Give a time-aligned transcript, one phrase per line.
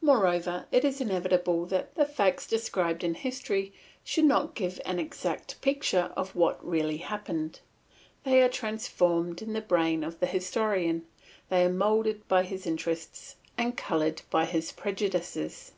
[0.00, 3.72] Moreover, it is inevitable that the facts described in history
[4.04, 7.58] should not give an exact picture of what really happened;
[8.22, 11.06] they are transformed in the brain of the historian,
[11.48, 15.72] they are moulded by his interests and coloured by his prejudices.